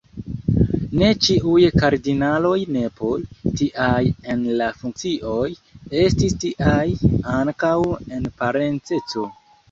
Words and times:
Ne 0.99 1.07
ĉiuj 1.23 1.65
kardinaloj 1.81 2.53
nepoj, 2.77 3.11
tiaj 3.59 3.99
en 4.35 4.41
la 4.61 4.69
funkcioj, 4.77 5.43
estis 6.05 6.35
tiaj 6.45 6.87
ankaŭ 7.41 7.75
en 8.17 8.25
parenceco. 8.41 9.27